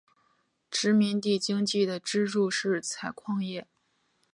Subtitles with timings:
[0.71, 3.67] 殖民地经济的支柱是采矿业。